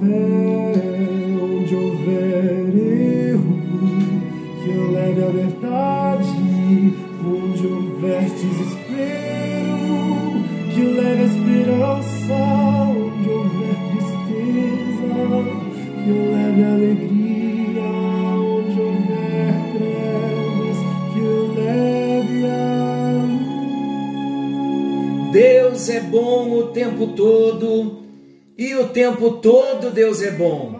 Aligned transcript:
fé. 0.00 0.72
Onde 1.42 1.74
houver 1.76 2.68
erro, 2.74 3.58
que 4.62 4.68
eu 4.70 4.90
leve 4.92 5.22
a 5.22 5.28
verdade. 5.28 6.40
Onde 7.22 7.66
houver 7.66 8.24
desespero, 8.30 9.76
que 10.74 10.82
leve 10.82 11.22
a 11.22 11.26
esperança, 11.26 12.34
onde 12.90 13.28
houver 13.28 13.76
tristeza, 13.90 15.12
que 16.02 16.10
leve 16.10 16.60
a 16.62 16.72
alegria, 16.72 17.88
onde 18.40 18.80
houver 18.80 19.52
trevas, 19.74 20.78
que 21.12 21.22
leve 21.60 22.40
a 22.46 22.60
Deus 25.30 25.88
é 25.90 26.00
bom 26.00 26.58
o 26.58 26.62
tempo 26.68 27.08
todo 27.08 27.99
e 28.60 28.74
o 28.74 28.88
tempo 28.88 29.30
todo 29.38 29.90
Deus 29.90 30.20
é 30.20 30.30
bom. 30.30 30.78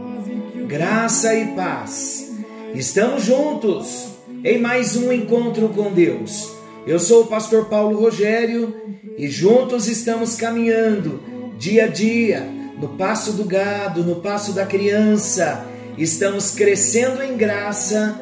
Graça 0.66 1.34
e 1.34 1.46
paz. 1.54 2.30
Estamos 2.74 3.24
juntos 3.24 4.08
em 4.44 4.58
mais 4.58 4.96
um 4.96 5.10
encontro 5.10 5.70
com 5.70 5.90
Deus. 5.90 6.52
Eu 6.86 6.98
sou 6.98 7.22
o 7.22 7.26
pastor 7.26 7.70
Paulo 7.70 7.98
Rogério 7.98 8.76
e 9.16 9.28
juntos 9.30 9.88
estamos 9.88 10.34
caminhando 10.34 11.22
dia 11.58 11.84
a 11.84 11.86
dia 11.86 12.46
no 12.78 12.88
passo 12.98 13.32
do 13.32 13.44
gado, 13.44 14.04
no 14.04 14.16
passo 14.16 14.52
da 14.52 14.66
criança. 14.66 15.64
Estamos 15.96 16.50
crescendo 16.50 17.22
em 17.22 17.34
graça, 17.34 18.20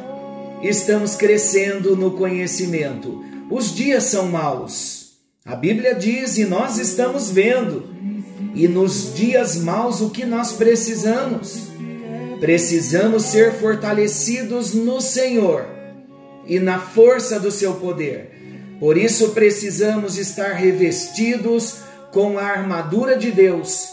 estamos 0.63 1.17
crescendo 1.17 1.97
no 1.97 2.13
conhecimento. 2.13 3.25
Os 3.51 3.75
dias 3.75 4.05
são 4.05 4.29
maus. 4.29 5.15
A 5.45 5.57
Bíblia 5.57 5.97
diz 5.97 6.39
e 6.39 6.45
nós 6.45 6.79
estamos 6.79 7.29
vendo. 7.29 7.99
E 8.59 8.67
nos 8.67 9.15
dias 9.15 9.55
maus 9.55 10.01
o 10.01 10.11
que 10.11 10.27
nós 10.27 10.51
precisamos? 10.51 11.69
Precisamos 12.41 13.23
ser 13.23 13.53
fortalecidos 13.53 14.75
no 14.75 15.01
Senhor 15.01 15.65
e 16.45 16.59
na 16.59 16.81
força 16.81 17.39
do 17.39 17.53
seu 17.53 17.75
poder. 17.75 18.33
Por 18.81 18.99
isso 18.99 19.29
precisamos 19.29 20.19
estar 20.19 20.55
revestidos 20.55 21.77
com 22.11 22.37
a 22.37 22.43
armadura 22.43 23.17
de 23.17 23.31
Deus, 23.31 23.91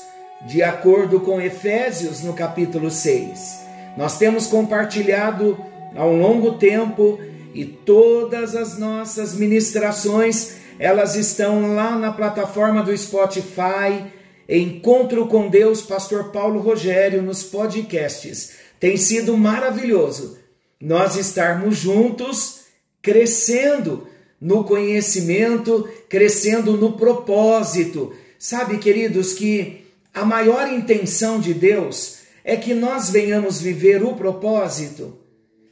de 0.47 0.63
acordo 0.63 1.19
com 1.19 1.39
Efésios 1.39 2.21
no 2.21 2.33
capítulo 2.33 2.89
6. 2.89 3.59
Nós 3.95 4.17
temos 4.17 4.47
compartilhado 4.47 5.59
ao 5.95 6.11
longo 6.11 6.53
tempo 6.53 7.19
e 7.53 7.66
todas 7.66 8.55
as 8.55 8.80
nossas 8.80 9.36
ministrações, 9.36 10.55
elas 10.80 11.16
estão 11.16 11.75
lá 11.75 11.95
na 11.95 12.11
plataforma 12.11 12.81
do 12.81 12.97
Spotify, 12.97 14.16
Encontro 14.48 15.28
com 15.28 15.50
Deus, 15.50 15.82
Pastor 15.82 16.32
Paulo 16.32 16.60
Rogério, 16.60 17.22
nos 17.22 17.44
podcasts. 17.44 18.54
Tem 18.80 18.96
sido 18.96 19.36
maravilhoso 19.38 20.38
nós 20.80 21.16
estarmos 21.16 21.78
juntos, 21.78 22.66
crescendo 23.02 24.08
no 24.39 24.64
conhecimento, 24.64 25.89
crescendo 26.08 26.78
no 26.78 26.94
propósito. 26.94 28.14
Sabe, 28.38 28.78
queridos, 28.78 29.34
que 29.34 29.86
a 30.14 30.23
maior 30.23 30.72
intenção 30.72 31.39
de 31.39 31.54
Deus 31.54 32.20
é 32.44 32.55
que 32.55 32.73
nós 32.73 33.10
venhamos 33.10 33.60
viver 33.60 34.04
o 34.04 34.14
propósito. 34.14 35.17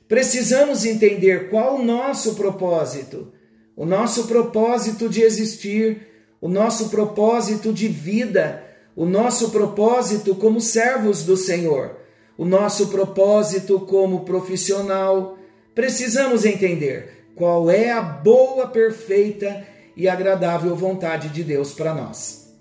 Precisamos 0.08 0.84
entender 0.86 1.50
qual 1.50 1.76
o 1.76 1.86
nosso 1.86 2.34
propósito, 2.34 3.32
o 3.76 3.86
nosso 3.86 4.26
propósito 4.26 5.08
de 5.08 5.22
existir 5.22 6.08
o 6.44 6.50
nosso 6.50 6.90
propósito 6.90 7.72
de 7.72 7.88
vida, 7.88 8.62
o 8.98 9.06
nosso 9.06 9.50
propósito 9.52 10.36
como 10.36 10.60
servos 10.60 11.24
do 11.24 11.38
Senhor, 11.38 11.96
o 12.38 12.44
nosso 12.44 12.88
propósito 12.88 13.80
como 13.80 14.26
profissional. 14.26 15.38
Precisamos 15.74 16.44
entender 16.44 17.30
qual 17.34 17.72
é 17.72 17.92
a 17.92 18.02
boa, 18.02 18.68
perfeita 18.68 19.66
e 19.96 20.10
agradável 20.10 20.76
vontade 20.76 21.30
de 21.30 21.46
Deus 21.46 21.72
para 21.72 21.94
nós. 21.94 22.54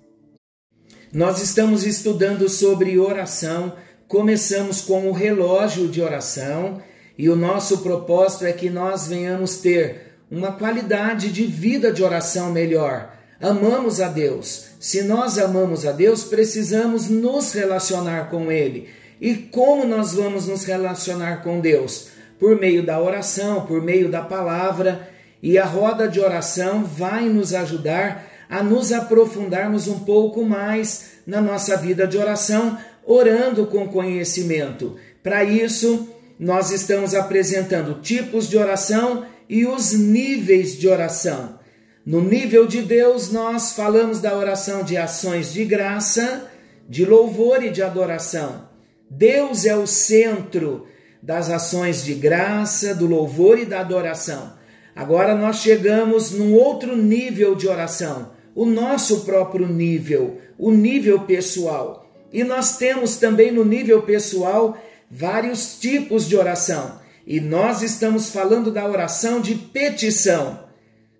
Nós 1.11 1.41
estamos 1.41 1.85
estudando 1.85 2.47
sobre 2.47 2.97
oração, 2.97 3.73
começamos 4.07 4.79
com 4.79 5.09
o 5.09 5.11
relógio 5.11 5.89
de 5.89 6.01
oração 6.01 6.81
e 7.17 7.29
o 7.29 7.35
nosso 7.35 7.79
propósito 7.79 8.45
é 8.45 8.53
que 8.53 8.69
nós 8.69 9.07
venhamos 9.09 9.57
ter 9.57 10.13
uma 10.31 10.53
qualidade 10.53 11.33
de 11.33 11.45
vida 11.45 11.91
de 11.91 12.01
oração 12.01 12.49
melhor 12.49 13.12
amamos 13.43 13.99
a 13.99 14.07
Deus. 14.07 14.67
Se 14.79 15.03
nós 15.03 15.37
amamos 15.37 15.85
a 15.85 15.91
Deus, 15.91 16.23
precisamos 16.23 17.09
nos 17.09 17.51
relacionar 17.51 18.29
com 18.29 18.49
Ele. 18.49 18.87
E 19.19 19.35
como 19.35 19.85
nós 19.85 20.13
vamos 20.13 20.47
nos 20.47 20.63
relacionar 20.63 21.43
com 21.43 21.59
Deus? 21.59 22.07
Por 22.39 22.59
meio 22.59 22.85
da 22.85 23.01
oração, 23.01 23.65
por 23.65 23.81
meio 23.81 24.09
da 24.09 24.21
palavra. 24.21 25.09
E 25.41 25.57
a 25.57 25.65
roda 25.65 26.07
de 26.07 26.21
oração 26.21 26.85
vai 26.85 27.27
nos 27.27 27.53
ajudar 27.53 28.25
a 28.49 28.63
nos 28.63 28.93
aprofundarmos 28.93 29.87
um 29.87 29.99
pouco 29.99 30.45
mais 30.45 31.13
na 31.27 31.41
nossa 31.41 31.75
vida 31.75 32.07
de 32.07 32.17
oração, 32.17 32.77
orando 33.05 33.65
com 33.67 33.87
conhecimento. 33.89 34.95
Para 35.21 35.43
isso, 35.43 36.07
nós 36.39 36.71
estamos 36.71 37.13
apresentando 37.13 38.01
tipos 38.01 38.47
de 38.47 38.57
oração 38.57 39.25
e 39.49 39.65
os 39.65 39.91
níveis 39.91 40.77
de 40.77 40.87
oração. 40.87 41.61
No 42.05 42.21
nível 42.21 42.67
de 42.67 42.81
Deus, 42.81 43.31
nós 43.31 43.71
falamos 43.71 44.19
da 44.19 44.37
oração 44.37 44.83
de 44.83 44.97
ações 44.97 45.53
de 45.53 45.63
graça, 45.63 46.51
de 46.87 47.05
louvor 47.05 47.63
e 47.63 47.69
de 47.69 47.81
adoração. 47.81 48.67
Deus 49.09 49.63
é 49.63 49.73
o 49.73 49.87
centro 49.87 50.85
das 51.21 51.49
ações 51.49 52.03
de 52.03 52.13
graça, 52.13 52.93
do 52.93 53.07
louvor 53.07 53.57
e 53.57 53.65
da 53.65 53.79
adoração. 53.79 54.53
Agora 54.93 55.33
nós 55.33 55.57
chegamos 55.57 56.31
num 56.31 56.53
outro 56.53 56.97
nível 56.97 57.55
de 57.55 57.69
oração, 57.69 58.33
o 58.53 58.65
nosso 58.65 59.21
próprio 59.21 59.65
nível, 59.65 60.41
o 60.57 60.71
nível 60.71 61.21
pessoal. 61.21 62.11
E 62.33 62.43
nós 62.43 62.77
temos 62.77 63.15
também 63.15 63.49
no 63.49 63.63
nível 63.63 64.01
pessoal 64.01 64.77
vários 65.09 65.79
tipos 65.79 66.27
de 66.27 66.35
oração. 66.35 66.99
E 67.25 67.39
nós 67.39 67.81
estamos 67.81 68.29
falando 68.29 68.69
da 68.71 68.85
oração 68.85 69.39
de 69.39 69.55
petição. 69.55 70.62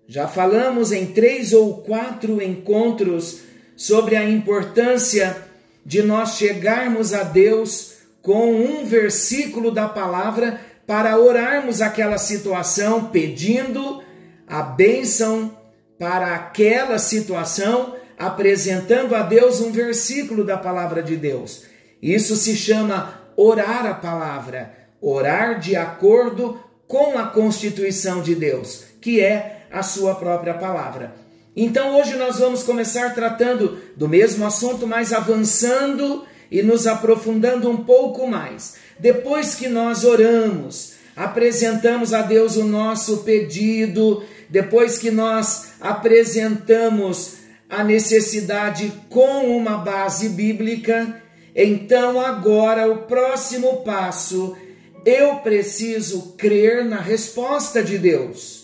Já 0.06 0.28
falamos 0.28 0.92
em 0.92 1.06
três 1.06 1.52
ou 1.52 1.78
quatro 1.78 2.42
encontros 2.42 3.40
sobre 3.76 4.16
a 4.16 4.28
importância 4.28 5.36
de 5.84 6.02
nós 6.02 6.36
chegarmos 6.36 7.14
a 7.14 7.22
Deus 7.22 7.94
com 8.20 8.54
um 8.54 8.84
versículo 8.84 9.70
da 9.70 9.88
palavra 9.88 10.60
para 10.86 11.18
orarmos 11.18 11.80
aquela 11.80 12.18
situação, 12.18 13.06
pedindo 13.06 14.02
a 14.46 14.62
bênção 14.62 15.56
para 15.98 16.34
aquela 16.34 16.98
situação, 16.98 17.94
apresentando 18.18 19.14
a 19.14 19.22
Deus 19.22 19.60
um 19.60 19.72
versículo 19.72 20.44
da 20.44 20.56
palavra 20.56 21.02
de 21.02 21.16
Deus. 21.16 21.64
Isso 22.02 22.36
se 22.36 22.54
chama 22.54 23.20
orar 23.36 23.86
a 23.86 23.94
palavra, 23.94 24.74
orar 25.00 25.58
de 25.58 25.74
acordo 25.74 26.60
com 26.86 27.18
a 27.18 27.26
constituição 27.26 28.20
de 28.20 28.34
Deus, 28.34 28.84
que 29.00 29.20
é 29.20 29.63
a 29.70 29.82
sua 29.82 30.14
própria 30.14 30.54
palavra. 30.54 31.14
Então 31.56 31.98
hoje 31.98 32.16
nós 32.16 32.38
vamos 32.38 32.62
começar 32.62 33.14
tratando 33.14 33.78
do 33.96 34.08
mesmo 34.08 34.44
assunto, 34.44 34.86
mas 34.86 35.12
avançando 35.12 36.24
e 36.50 36.62
nos 36.62 36.86
aprofundando 36.86 37.70
um 37.70 37.84
pouco 37.84 38.26
mais. 38.26 38.76
Depois 38.98 39.54
que 39.54 39.68
nós 39.68 40.04
oramos, 40.04 40.94
apresentamos 41.14 42.12
a 42.12 42.22
Deus 42.22 42.56
o 42.56 42.64
nosso 42.64 43.18
pedido, 43.18 44.22
depois 44.48 44.98
que 44.98 45.10
nós 45.10 45.74
apresentamos 45.80 47.38
a 47.68 47.82
necessidade 47.82 48.92
com 49.08 49.56
uma 49.56 49.78
base 49.78 50.28
bíblica, 50.28 51.22
então 51.54 52.20
agora 52.20 52.90
o 52.90 52.98
próximo 53.02 53.82
passo, 53.84 54.56
eu 55.04 55.36
preciso 55.36 56.34
crer 56.36 56.84
na 56.84 56.98
resposta 56.98 57.82
de 57.82 57.98
Deus. 57.98 58.63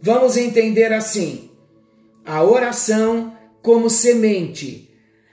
Vamos 0.00 0.36
entender 0.36 0.92
assim: 0.92 1.50
a 2.24 2.42
oração 2.42 3.32
como 3.62 3.90
semente. 3.90 4.88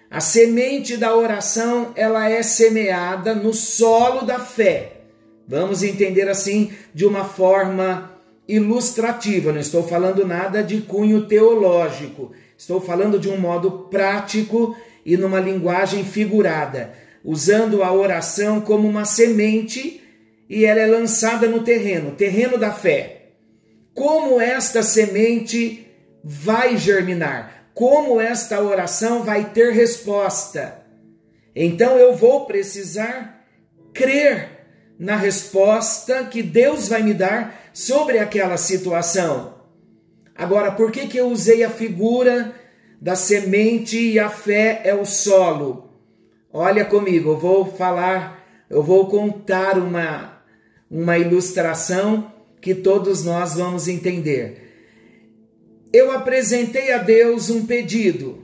A 0.10 0.20
semente 0.20 0.96
da 0.96 1.16
oração, 1.16 1.92
ela 1.96 2.30
é 2.30 2.42
semeada 2.42 3.36
no 3.36 3.54
solo 3.54 4.22
da 4.22 4.40
fé. 4.40 5.02
Vamos 5.48 5.84
entender 5.84 6.30
assim 6.30 6.72
de 6.94 7.06
uma 7.06 7.26
forma 7.26 8.12
ilustrativa, 8.48 9.52
não 9.52 9.60
estou 9.60 9.84
falando 9.84 10.26
nada 10.26 10.64
de 10.64 10.82
cunho 10.82 11.26
teológico. 11.26 12.32
Estou 12.58 12.80
falando 12.80 13.20
de 13.20 13.28
um 13.28 13.38
modo 13.38 13.88
prático 13.92 14.76
e 15.06 15.18
numa 15.18 15.40
linguagem 15.40 16.04
figurada, 16.04 16.94
usando 17.24 17.84
a 17.84 17.92
oração 17.92 18.62
como 18.62 18.88
uma 18.88 19.04
semente 19.04 20.02
e 20.50 20.66
ela 20.66 20.80
é 20.80 20.88
lançada 20.88 21.48
no 21.48 21.62
terreno, 21.62 22.12
terreno 22.12 22.58
da 22.58 22.72
fé. 22.72 23.25
Como 23.96 24.42
esta 24.42 24.84
semente 24.84 25.88
vai 26.24 26.78
germinar? 26.78 27.70
Como 27.74 28.20
esta 28.20 28.62
oração 28.62 29.24
vai 29.24 29.52
ter 29.52 29.72
resposta? 29.72 30.84
Então 31.56 31.98
eu 31.98 32.16
vou 32.16 32.46
precisar 32.46 33.44
crer 33.94 34.50
na 35.00 35.16
resposta 35.16 36.26
que 36.26 36.44
Deus 36.44 36.90
vai 36.90 37.02
me 37.02 37.14
dar 37.14 37.70
sobre 37.74 38.20
aquela 38.20 38.58
situação. 38.58 39.56
Agora, 40.36 40.72
por 40.72 40.92
que, 40.92 41.08
que 41.08 41.18
eu 41.18 41.28
usei 41.28 41.64
a 41.64 41.70
figura 41.70 42.54
da 43.02 43.16
semente 43.16 43.98
e 43.98 44.20
a 44.20 44.30
fé 44.30 44.82
é 44.84 44.94
o 44.94 45.06
solo? 45.06 45.90
Olha 46.52 46.84
comigo, 46.84 47.32
eu 47.32 47.38
vou 47.38 47.66
falar, 47.66 48.46
eu 48.70 48.84
vou 48.84 49.08
contar 49.08 49.78
uma 49.78 50.36
uma 50.90 51.18
ilustração 51.18 52.32
que 52.66 52.74
todos 52.74 53.24
nós 53.24 53.54
vamos 53.54 53.88
entender. 53.88 54.58
Eu 55.94 56.10
apresentei 56.10 56.92
a 56.92 56.98
Deus 56.98 57.52
um 57.52 57.64
pedido. 57.64 58.44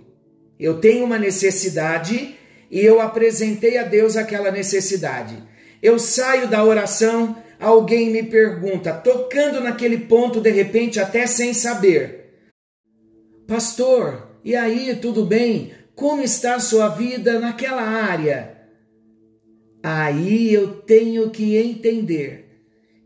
Eu 0.60 0.80
tenho 0.80 1.06
uma 1.06 1.18
necessidade 1.18 2.36
e 2.70 2.80
eu 2.80 3.02
apresentei 3.02 3.80
a 3.80 3.84
Deus 3.84 4.16
aquela 4.16 4.52
necessidade. 4.52 5.42
Eu 5.82 5.98
saio 5.98 6.48
da 6.48 6.64
oração, 6.64 7.36
alguém 7.60 8.12
me 8.12 8.22
pergunta, 8.22 8.94
tocando 8.94 9.60
naquele 9.60 9.98
ponto 9.98 10.40
de 10.40 10.52
repente, 10.52 11.00
até 11.00 11.26
sem 11.26 11.52
saber: 11.52 12.44
Pastor, 13.48 14.38
e 14.46 14.56
aí, 14.56 14.96
tudo 15.02 15.26
bem? 15.26 15.74
Como 15.96 16.22
está 16.22 16.54
a 16.54 16.60
sua 16.60 16.90
vida 16.90 17.40
naquela 17.40 17.82
área? 17.82 18.56
Aí 19.82 20.54
eu 20.54 20.74
tenho 20.82 21.32
que 21.32 21.58
entender 21.58 22.51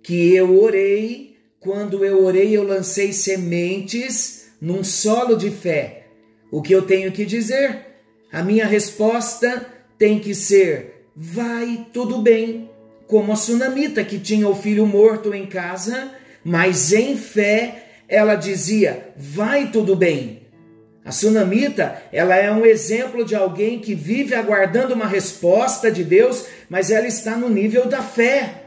que 0.05 0.35
eu 0.35 0.61
orei, 0.61 1.35
quando 1.59 2.05
eu 2.05 2.23
orei, 2.23 2.55
eu 2.55 2.61
lancei 2.61 3.11
sementes 3.11 4.51
num 4.61 4.83
solo 4.83 5.35
de 5.35 5.49
fé. 5.49 6.03
O 6.51 6.61
que 6.61 6.71
eu 6.71 6.83
tenho 6.83 7.11
que 7.11 7.25
dizer? 7.25 7.79
A 8.31 8.43
minha 8.43 8.67
resposta 8.67 9.65
tem 9.97 10.19
que 10.19 10.35
ser: 10.35 11.07
vai 11.15 11.87
tudo 11.91 12.19
bem. 12.19 12.69
Como 13.07 13.31
a 13.31 13.35
sunamita 13.35 14.03
que 14.03 14.19
tinha 14.19 14.47
o 14.47 14.53
filho 14.53 14.85
morto 14.85 15.33
em 15.33 15.47
casa, 15.47 16.11
mas 16.43 16.93
em 16.93 17.17
fé 17.17 17.85
ela 18.07 18.35
dizia: 18.35 19.09
vai 19.17 19.71
tudo 19.71 19.95
bem. 19.95 20.43
A 21.03 21.11
sunamita, 21.11 21.99
ela 22.13 22.35
é 22.35 22.51
um 22.51 22.63
exemplo 22.63 23.25
de 23.25 23.33
alguém 23.33 23.79
que 23.79 23.95
vive 23.95 24.35
aguardando 24.35 24.93
uma 24.93 25.07
resposta 25.07 25.91
de 25.91 26.03
Deus, 26.03 26.45
mas 26.69 26.91
ela 26.91 27.07
está 27.07 27.35
no 27.35 27.49
nível 27.49 27.87
da 27.87 28.03
fé. 28.03 28.64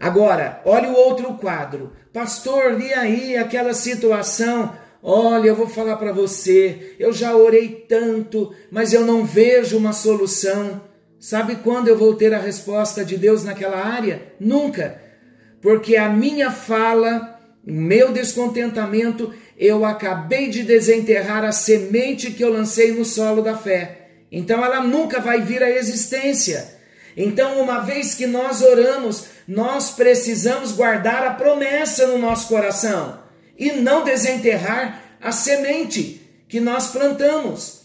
Agora, 0.00 0.60
olha 0.64 0.88
o 0.88 0.94
outro 0.94 1.34
quadro. 1.34 1.92
Pastor, 2.12 2.80
e 2.80 2.92
aí 2.92 3.36
aquela 3.36 3.74
situação? 3.74 4.72
Olha, 5.02 5.48
eu 5.48 5.54
vou 5.54 5.68
falar 5.68 5.96
para 5.96 6.12
você, 6.12 6.94
eu 6.98 7.12
já 7.12 7.34
orei 7.34 7.86
tanto, 7.88 8.52
mas 8.70 8.92
eu 8.92 9.04
não 9.04 9.24
vejo 9.24 9.76
uma 9.76 9.92
solução. 9.92 10.82
Sabe 11.20 11.56
quando 11.56 11.88
eu 11.88 11.96
vou 11.96 12.14
ter 12.14 12.32
a 12.34 12.38
resposta 12.38 13.04
de 13.04 13.16
Deus 13.16 13.44
naquela 13.44 13.78
área? 13.78 14.32
Nunca. 14.38 15.00
Porque 15.60 15.96
a 15.96 16.08
minha 16.08 16.50
fala, 16.50 17.40
o 17.66 17.72
meu 17.72 18.12
descontentamento, 18.12 19.32
eu 19.56 19.84
acabei 19.84 20.48
de 20.48 20.62
desenterrar 20.62 21.44
a 21.44 21.52
semente 21.52 22.30
que 22.30 22.42
eu 22.42 22.52
lancei 22.52 22.92
no 22.92 23.04
solo 23.04 23.42
da 23.42 23.56
fé. 23.56 24.10
Então 24.30 24.64
ela 24.64 24.80
nunca 24.80 25.20
vai 25.20 25.40
vir 25.40 25.62
à 25.62 25.70
existência. 25.70 26.77
Então, 27.20 27.60
uma 27.60 27.80
vez 27.80 28.14
que 28.14 28.28
nós 28.28 28.62
oramos, 28.62 29.24
nós 29.46 29.90
precisamos 29.90 30.70
guardar 30.70 31.26
a 31.26 31.34
promessa 31.34 32.06
no 32.06 32.16
nosso 32.16 32.46
coração 32.46 33.18
e 33.58 33.72
não 33.72 34.04
desenterrar 34.04 35.02
a 35.20 35.32
semente 35.32 36.22
que 36.48 36.60
nós 36.60 36.92
plantamos. 36.92 37.80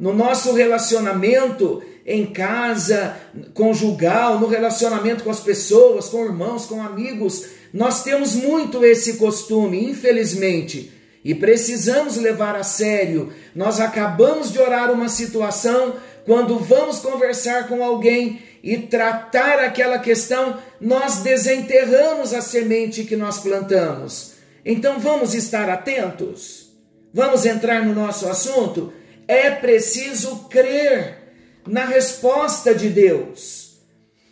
No 0.00 0.14
nosso 0.14 0.54
relacionamento 0.54 1.82
em 2.06 2.24
casa, 2.24 3.14
conjugal, 3.52 4.40
no 4.40 4.46
relacionamento 4.46 5.22
com 5.22 5.30
as 5.30 5.40
pessoas, 5.40 6.08
com 6.08 6.24
irmãos, 6.24 6.64
com 6.64 6.80
amigos, 6.80 7.44
nós 7.74 8.02
temos 8.02 8.34
muito 8.34 8.82
esse 8.82 9.18
costume, 9.18 9.84
infelizmente 9.84 10.96
e 11.24 11.34
precisamos 11.34 12.16
levar 12.16 12.56
a 12.56 12.62
sério. 12.62 13.32
Nós 13.54 13.80
acabamos 13.80 14.50
de 14.50 14.58
orar 14.58 14.90
uma 14.90 15.08
situação, 15.08 15.96
quando 16.24 16.58
vamos 16.58 17.00
conversar 17.00 17.68
com 17.68 17.82
alguém 17.84 18.40
e 18.62 18.78
tratar 18.78 19.58
aquela 19.60 19.98
questão, 19.98 20.58
nós 20.80 21.18
desenterramos 21.18 22.32
a 22.32 22.40
semente 22.40 23.04
que 23.04 23.16
nós 23.16 23.38
plantamos. 23.38 24.34
Então 24.64 24.98
vamos 24.98 25.34
estar 25.34 25.68
atentos. 25.68 26.68
Vamos 27.12 27.46
entrar 27.46 27.84
no 27.84 27.94
nosso 27.94 28.28
assunto. 28.28 28.92
É 29.26 29.50
preciso 29.50 30.48
crer 30.48 31.18
na 31.66 31.84
resposta 31.84 32.74
de 32.74 32.88
Deus. 32.88 33.78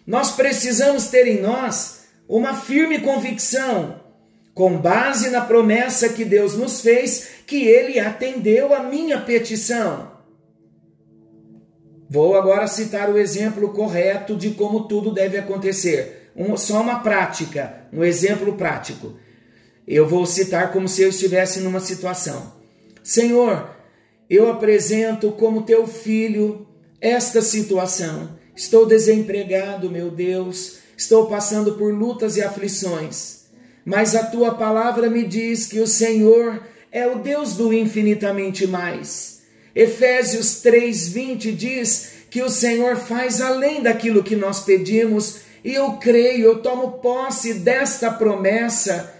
Nós 0.06 0.32
precisamos 0.32 1.08
ter 1.08 1.26
em 1.26 1.40
nós 1.40 2.06
uma 2.28 2.54
firme 2.54 3.00
convicção 3.00 4.00
com 4.54 4.78
base 4.78 5.28
na 5.28 5.42
promessa 5.42 6.08
que 6.08 6.24
Deus 6.24 6.54
nos 6.54 6.80
fez, 6.80 7.28
que 7.46 7.66
Ele 7.66 8.00
atendeu 8.00 8.74
a 8.74 8.82
minha 8.82 9.20
petição. 9.20 10.15
Vou 12.08 12.36
agora 12.36 12.66
citar 12.66 13.10
o 13.10 13.18
exemplo 13.18 13.70
correto 13.70 14.36
de 14.36 14.50
como 14.50 14.86
tudo 14.86 15.12
deve 15.12 15.36
acontecer. 15.36 16.30
Um, 16.36 16.56
só 16.56 16.80
uma 16.80 17.00
prática, 17.00 17.86
um 17.92 18.04
exemplo 18.04 18.54
prático. 18.54 19.14
Eu 19.86 20.06
vou 20.06 20.26
citar 20.26 20.72
como 20.72 20.88
se 20.88 21.02
eu 21.02 21.08
estivesse 21.08 21.60
numa 21.60 21.80
situação. 21.80 22.52
Senhor, 23.02 23.70
eu 24.28 24.50
apresento 24.50 25.32
como 25.32 25.62
teu 25.62 25.86
filho 25.86 26.66
esta 27.00 27.40
situação. 27.42 28.36
Estou 28.54 28.86
desempregado, 28.86 29.90
meu 29.90 30.10
Deus. 30.10 30.78
Estou 30.96 31.26
passando 31.26 31.74
por 31.74 31.92
lutas 31.92 32.36
e 32.36 32.42
aflições 32.42 33.36
mas 33.86 34.16
a 34.16 34.24
tua 34.24 34.52
palavra 34.52 35.08
me 35.08 35.22
diz 35.22 35.66
que 35.66 35.78
o 35.78 35.86
Senhor 35.86 36.60
é 36.90 37.06
o 37.06 37.20
Deus 37.20 37.54
do 37.54 37.72
infinitamente 37.72 38.66
mais. 38.66 39.35
Efésios 39.76 40.62
3:20 40.62 41.52
diz 41.52 42.12
que 42.30 42.40
o 42.42 42.48
Senhor 42.48 42.96
faz 42.96 43.42
além 43.42 43.82
daquilo 43.82 44.24
que 44.24 44.34
nós 44.34 44.60
pedimos, 44.60 45.40
e 45.62 45.74
eu 45.74 45.92
creio, 45.92 46.46
eu 46.46 46.62
tomo 46.62 46.92
posse 46.92 47.52
desta 47.52 48.10
promessa. 48.10 49.12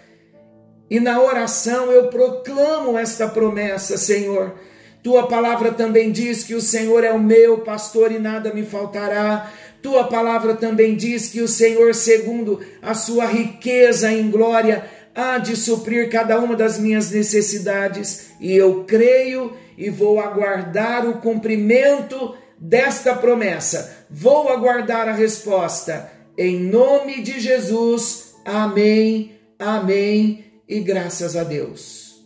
E 0.89 0.99
na 0.99 1.21
oração 1.21 1.93
eu 1.93 2.09
proclamo 2.09 2.97
esta 2.97 3.29
promessa, 3.29 3.99
Senhor. 3.99 4.55
Tua 5.03 5.27
palavra 5.27 5.73
também 5.73 6.11
diz 6.11 6.43
que 6.43 6.55
o 6.55 6.61
Senhor 6.61 7.05
é 7.05 7.13
o 7.13 7.19
meu 7.19 7.59
pastor 7.59 8.11
e 8.11 8.19
nada 8.19 8.55
me 8.55 8.63
faltará. 8.63 9.53
Tua 9.83 10.05
palavra 10.05 10.55
também 10.55 10.97
diz 10.97 11.29
que 11.29 11.43
o 11.43 11.49
Senhor, 11.49 11.95
segundo 11.95 12.61
a 12.81 12.95
sua 12.95 13.27
riqueza 13.27 14.11
em 14.11 14.31
glória, 14.31 14.85
há 15.15 15.39
de 15.39 15.55
suprir 15.55 16.09
cada 16.11 16.39
uma 16.39 16.57
das 16.57 16.79
minhas 16.79 17.11
necessidades, 17.11 18.29
e 18.41 18.55
eu 18.55 18.85
creio 18.85 19.53
e 19.77 19.91
vou 19.91 20.21
aguardar 20.21 21.09
o 21.09 21.21
cumprimento 21.21 22.35
desta 22.59 23.15
promessa. 23.15 24.07
Vou 24.11 24.49
aguardar 24.49 25.09
a 25.09 25.13
resposta. 25.13 26.11
Em 26.39 26.59
nome 26.59 27.23
de 27.23 27.41
Jesus. 27.41 28.35
Amém. 28.45 29.33
Amém. 29.59 30.45
E 30.69 30.81
graças 30.81 31.37
a 31.37 31.45
Deus. 31.45 32.25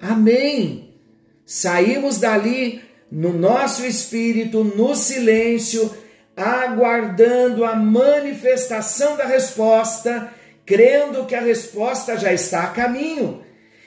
Amém. 0.00 0.94
Saímos 1.44 2.18
dali 2.18 2.82
no 3.10 3.32
nosso 3.32 3.84
espírito, 3.84 4.62
no 4.62 4.94
silêncio, 4.94 5.90
aguardando 6.36 7.64
a 7.64 7.74
manifestação 7.74 9.16
da 9.16 9.24
resposta, 9.24 10.32
crendo 10.64 11.26
que 11.26 11.34
a 11.34 11.40
resposta 11.40 12.16
já 12.16 12.32
está 12.32 12.64
a 12.64 12.70
caminho. 12.70 13.42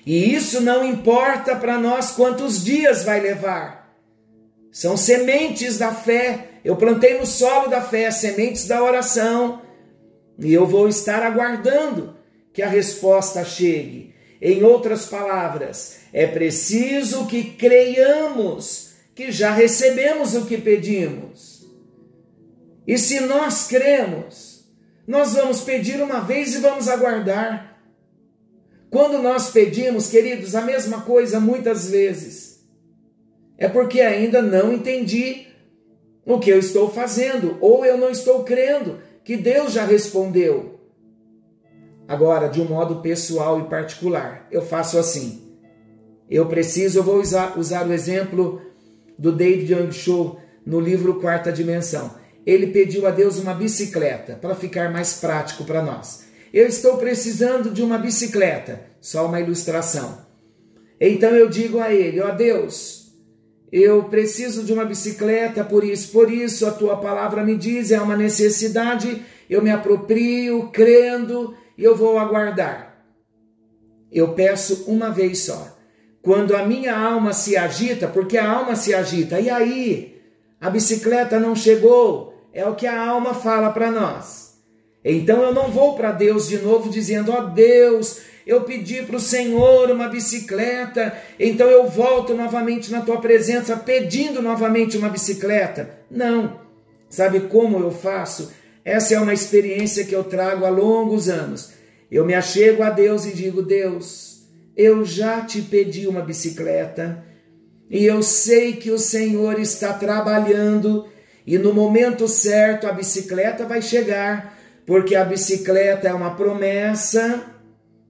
E 0.05 0.33
isso 0.33 0.61
não 0.61 0.85
importa 0.85 1.55
para 1.55 1.77
nós 1.77 2.11
quantos 2.11 2.63
dias 2.63 3.03
vai 3.03 3.19
levar. 3.19 3.97
São 4.71 4.97
sementes 4.97 5.77
da 5.77 5.93
fé. 5.93 6.49
Eu 6.65 6.75
plantei 6.75 7.17
no 7.17 7.25
solo 7.25 7.69
da 7.69 7.81
fé 7.81 8.09
sementes 8.11 8.67
da 8.67 8.83
oração. 8.83 9.61
E 10.39 10.51
eu 10.51 10.65
vou 10.65 10.87
estar 10.87 11.23
aguardando 11.23 12.15
que 12.51 12.61
a 12.61 12.67
resposta 12.67 13.45
chegue. 13.45 14.13
Em 14.41 14.63
outras 14.63 15.05
palavras, 15.05 15.99
é 16.11 16.27
preciso 16.27 17.27
que 17.27 17.43
creiamos 17.51 18.93
que 19.15 19.31
já 19.31 19.51
recebemos 19.51 20.35
o 20.35 20.45
que 20.45 20.57
pedimos. 20.57 21.65
E 22.85 22.97
se 22.97 23.21
nós 23.21 23.67
cremos, 23.67 24.65
nós 25.07 25.33
vamos 25.33 25.61
pedir 25.61 26.01
uma 26.01 26.19
vez 26.19 26.55
e 26.55 26.59
vamos 26.59 26.87
aguardar. 26.87 27.72
Quando 28.93 29.23
nós 29.23 29.49
pedimos, 29.49 30.07
queridos, 30.07 30.53
a 30.53 30.61
mesma 30.61 31.01
coisa 31.01 31.39
muitas 31.39 31.89
vezes, 31.89 32.63
é 33.57 33.67
porque 33.67 33.99
ainda 33.99 34.39
não 34.39 34.71
entendi 34.71 35.47
o 36.23 36.37
que 36.37 36.51
eu 36.51 36.59
estou 36.59 36.87
fazendo, 36.87 37.57
ou 37.59 37.83
eu 37.83 37.97
não 37.97 38.11
estou 38.11 38.43
crendo 38.43 38.99
que 39.23 39.35
Deus 39.35 39.73
já 39.73 39.83
respondeu. 39.83 40.79
Agora, 42.07 42.47
de 42.47 42.61
um 42.61 42.65
modo 42.65 43.01
pessoal 43.01 43.59
e 43.61 43.63
particular, 43.63 44.47
eu 44.51 44.61
faço 44.61 44.99
assim. 44.99 45.57
Eu 46.29 46.45
preciso, 46.45 46.99
eu 46.99 47.03
vou 47.03 47.19
usar, 47.19 47.57
usar 47.57 47.87
o 47.87 47.93
exemplo 47.93 48.61
do 49.17 49.31
David 49.31 49.73
Young 49.73 49.91
Show 49.91 50.39
no 50.63 50.79
livro 50.79 51.19
Quarta 51.19 51.51
Dimensão. 51.51 52.11
Ele 52.45 52.67
pediu 52.67 53.07
a 53.07 53.09
Deus 53.09 53.39
uma 53.39 53.55
bicicleta 53.55 54.35
para 54.35 54.53
ficar 54.53 54.91
mais 54.91 55.15
prático 55.15 55.63
para 55.63 55.81
nós. 55.81 56.22
Eu 56.53 56.67
estou 56.67 56.97
precisando 56.97 57.71
de 57.71 57.81
uma 57.81 57.97
bicicleta, 57.97 58.85
só 59.01 59.25
uma 59.25 59.39
ilustração. 59.39 60.19
Então 61.01 61.31
eu 61.31 61.49
digo 61.49 61.79
a 61.79 61.91
ele: 61.91 62.21
ó 62.21 62.29
oh 62.29 62.35
Deus, 62.35 63.11
eu 63.71 64.03
preciso 64.03 64.63
de 64.63 64.71
uma 64.71 64.85
bicicleta 64.85 65.63
por 65.63 65.83
isso, 65.83 66.11
por 66.11 66.31
isso 66.31 66.67
a 66.67 66.71
tua 66.71 66.97
palavra 66.97 67.43
me 67.43 67.57
diz, 67.57 67.89
é 67.89 67.99
uma 67.99 68.15
necessidade, 68.15 69.25
eu 69.49 69.63
me 69.63 69.71
aproprio, 69.71 70.69
crendo 70.71 71.55
e 71.75 71.83
eu 71.83 71.95
vou 71.95 72.19
aguardar. 72.19 73.03
Eu 74.11 74.35
peço 74.35 74.83
uma 74.85 75.09
vez 75.09 75.39
só. 75.39 75.75
Quando 76.21 76.55
a 76.55 76.63
minha 76.67 76.95
alma 76.95 77.33
se 77.33 77.57
agita, 77.57 78.07
porque 78.07 78.37
a 78.37 78.47
alma 78.47 78.75
se 78.75 78.93
agita, 78.93 79.39
e 79.39 79.49
aí? 79.49 80.21
A 80.61 80.69
bicicleta 80.69 81.39
não 81.39 81.55
chegou, 81.55 82.47
é 82.53 82.63
o 82.63 82.75
que 82.75 82.85
a 82.85 83.09
alma 83.09 83.33
fala 83.33 83.71
para 83.71 83.89
nós. 83.89 84.52
Então 85.03 85.41
eu 85.41 85.53
não 85.53 85.69
vou 85.69 85.95
para 85.95 86.11
Deus 86.11 86.47
de 86.47 86.57
novo 86.59 86.89
dizendo: 86.89 87.31
Ó 87.31 87.39
oh, 87.39 87.47
Deus, 87.47 88.21
eu 88.45 88.61
pedi 88.61 89.01
para 89.03 89.17
o 89.17 89.19
Senhor 89.19 89.89
uma 89.91 90.07
bicicleta, 90.07 91.13
então 91.39 91.69
eu 91.69 91.87
volto 91.87 92.33
novamente 92.33 92.91
na 92.91 93.01
tua 93.01 93.19
presença 93.19 93.75
pedindo 93.77 94.41
novamente 94.41 94.97
uma 94.97 95.09
bicicleta. 95.09 95.89
Não. 96.09 96.61
Sabe 97.09 97.41
como 97.41 97.79
eu 97.79 97.91
faço? 97.91 98.51
Essa 98.83 99.15
é 99.15 99.19
uma 99.19 99.33
experiência 99.33 100.03
que 100.03 100.15
eu 100.15 100.23
trago 100.23 100.65
há 100.65 100.69
longos 100.69 101.29
anos. 101.29 101.73
Eu 102.11 102.25
me 102.25 102.33
achego 102.33 102.83
a 102.83 102.89
Deus 102.89 103.25
e 103.25 103.31
digo: 103.31 103.61
Deus, 103.61 104.43
eu 104.75 105.05
já 105.05 105.41
te 105.41 105.61
pedi 105.61 106.07
uma 106.07 106.21
bicicleta 106.21 107.23
e 107.89 108.05
eu 108.05 108.23
sei 108.23 108.73
que 108.73 108.89
o 108.91 108.97
Senhor 108.97 109.59
está 109.59 109.93
trabalhando 109.93 111.07
e 111.45 111.57
no 111.57 111.73
momento 111.73 112.27
certo 112.27 112.87
a 112.87 112.91
bicicleta 112.91 113.65
vai 113.65 113.81
chegar, 113.81 114.52
porque 114.85 115.15
a 115.15 115.25
bicicleta 115.25 116.07
é 116.07 116.13
uma 116.13 116.35
promessa. 116.35 117.43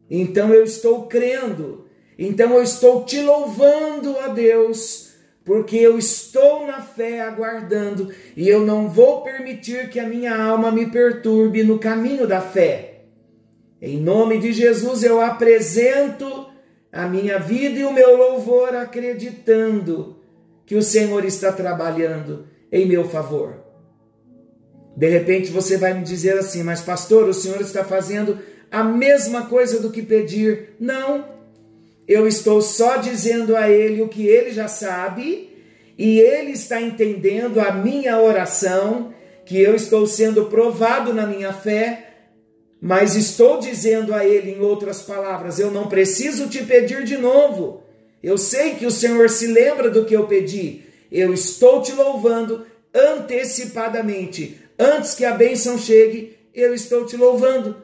Então 0.09 0.53
eu 0.53 0.63
estou 0.63 1.07
crendo, 1.07 1.85
então 2.17 2.53
eu 2.53 2.61
estou 2.61 3.03
te 3.03 3.19
louvando 3.19 4.17
a 4.19 4.27
Deus, 4.27 5.13
porque 5.43 5.77
eu 5.77 5.97
estou 5.97 6.67
na 6.67 6.81
fé 6.81 7.21
aguardando 7.21 8.13
e 8.35 8.47
eu 8.47 8.59
não 8.65 8.89
vou 8.89 9.21
permitir 9.21 9.89
que 9.89 9.99
a 9.99 10.07
minha 10.07 10.35
alma 10.35 10.71
me 10.71 10.85
perturbe 10.85 11.63
no 11.63 11.79
caminho 11.79 12.27
da 12.27 12.41
fé. 12.41 13.05
Em 13.81 13.99
nome 13.99 14.39
de 14.39 14.53
Jesus 14.53 15.03
eu 15.03 15.19
apresento 15.19 16.47
a 16.91 17.07
minha 17.07 17.39
vida 17.39 17.79
e 17.79 17.83
o 17.83 17.91
meu 17.91 18.15
louvor, 18.15 18.75
acreditando 18.75 20.17
que 20.65 20.75
o 20.75 20.81
Senhor 20.83 21.25
está 21.25 21.51
trabalhando 21.51 22.47
em 22.71 22.85
meu 22.85 23.03
favor. 23.09 23.62
De 24.95 25.09
repente 25.09 25.51
você 25.51 25.77
vai 25.77 25.93
me 25.93 26.03
dizer 26.03 26.37
assim, 26.37 26.63
mas 26.63 26.81
pastor, 26.81 27.27
o 27.27 27.33
Senhor 27.33 27.59
está 27.61 27.83
fazendo 27.83 28.39
a 28.71 28.83
mesma 28.83 29.45
coisa 29.45 29.79
do 29.79 29.91
que 29.91 30.01
pedir. 30.01 30.75
Não, 30.79 31.25
eu 32.07 32.27
estou 32.27 32.61
só 32.61 32.97
dizendo 32.97 33.55
a 33.55 33.69
Ele 33.69 34.01
o 34.01 34.09
que 34.09 34.27
Ele 34.27 34.51
já 34.51 34.67
sabe 34.67 35.49
e 35.97 36.19
Ele 36.19 36.51
está 36.51 36.81
entendendo 36.81 37.59
a 37.59 37.71
minha 37.71 38.19
oração, 38.19 39.13
que 39.45 39.59
eu 39.59 39.75
estou 39.75 40.07
sendo 40.07 40.45
provado 40.45 41.13
na 41.13 41.27
minha 41.27 41.51
fé 41.51 42.13
mas 42.85 43.15
estou 43.15 43.61
dizendo 43.61 44.13
a 44.13 44.25
ele, 44.25 44.51
em 44.51 44.59
outras 44.59 45.01
palavras, 45.01 45.57
eu 45.57 45.71
não 45.71 45.87
preciso 45.87 46.49
te 46.49 46.65
pedir 46.65 47.05
de 47.05 47.15
novo. 47.15 47.81
Eu 48.21 48.37
sei 48.37 48.75
que 48.75 48.85
o 48.85 48.91
Senhor 48.91 49.29
se 49.29 49.47
lembra 49.47 49.89
do 49.89 50.03
que 50.03 50.13
eu 50.13 50.27
pedi. 50.27 50.81
Eu 51.09 51.33
estou 51.33 51.81
te 51.81 51.93
louvando 51.93 52.65
antecipadamente. 52.93 54.59
Antes 54.83 55.13
que 55.13 55.23
a 55.23 55.31
bênção 55.31 55.77
chegue, 55.77 56.35
eu 56.53 56.73
estou 56.73 57.05
te 57.05 57.15
louvando. 57.15 57.77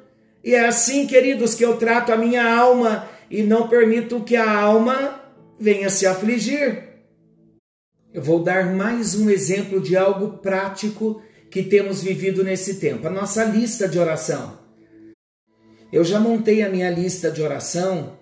E 0.43 0.53
é 0.53 0.67
assim, 0.67 1.07
queridos, 1.07 1.55
que 1.55 1.63
eu 1.63 1.77
trato 1.77 2.11
a 2.11 2.17
minha 2.17 2.43
alma 2.43 3.07
e 3.31 3.41
não 3.41 3.69
permito 3.69 4.21
que 4.21 4.35
a 4.35 4.51
alma 4.51 5.23
venha 5.57 5.89
se 5.89 6.05
afligir. 6.05 6.89
Eu 8.13 8.21
vou 8.21 8.43
dar 8.43 8.75
mais 8.75 9.15
um 9.15 9.29
exemplo 9.29 9.79
de 9.79 9.95
algo 9.95 10.39
prático 10.39 11.21
que 11.49 11.63
temos 11.63 12.03
vivido 12.03 12.43
nesse 12.43 12.75
tempo: 12.75 13.07
a 13.07 13.09
nossa 13.09 13.45
lista 13.45 13.87
de 13.87 13.97
oração. 13.97 14.59
Eu 15.93 16.03
já 16.03 16.19
montei 16.19 16.61
a 16.61 16.69
minha 16.69 16.91
lista 16.91 17.31
de 17.31 17.41
oração. 17.41 18.17